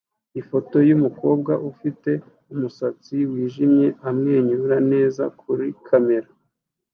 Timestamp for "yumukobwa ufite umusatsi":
0.89-3.15